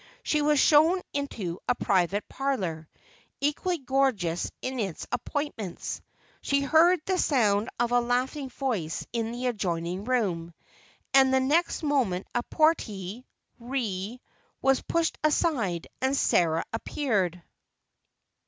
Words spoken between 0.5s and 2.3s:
shown into a private